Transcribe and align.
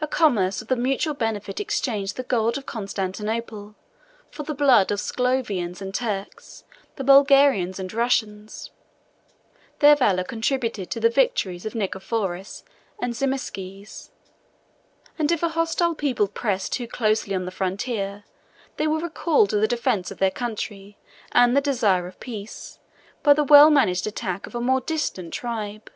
A 0.02 0.08
commerce 0.08 0.60
of 0.60 0.70
mutual 0.78 1.14
benefit 1.14 1.60
exchanged 1.60 2.18
the 2.18 2.22
gold 2.22 2.58
of 2.58 2.66
Constantinople 2.66 3.74
for 4.30 4.42
the 4.42 4.52
blood 4.52 4.90
of 4.90 5.00
Sclavonians 5.00 5.80
and 5.80 5.94
Turks, 5.94 6.64
the 6.96 7.04
Bulgarians 7.04 7.78
and 7.78 7.90
Russians: 7.90 8.70
their 9.78 9.96
valor 9.96 10.24
contributed 10.24 10.90
to 10.90 11.00
the 11.00 11.08
victories 11.08 11.64
of 11.64 11.74
Nicephorus 11.74 12.64
and 13.00 13.14
Zimisces; 13.14 14.10
and 15.18 15.32
if 15.32 15.42
a 15.42 15.48
hostile 15.48 15.94
people 15.94 16.28
pressed 16.28 16.74
too 16.74 16.86
closely 16.86 17.34
on 17.34 17.46
the 17.46 17.50
frontier, 17.50 18.24
they 18.76 18.86
were 18.86 19.00
recalled 19.00 19.48
to 19.48 19.56
the 19.56 19.66
defence 19.66 20.10
of 20.10 20.18
their 20.18 20.30
country, 20.30 20.98
and 21.32 21.56
the 21.56 21.62
desire 21.62 22.06
of 22.06 22.20
peace, 22.20 22.78
by 23.22 23.32
the 23.32 23.42
well 23.42 23.70
managed 23.70 24.06
attack 24.06 24.46
of 24.46 24.54
a 24.54 24.60
more 24.60 24.82
distant 24.82 25.32
tribe. 25.32 25.90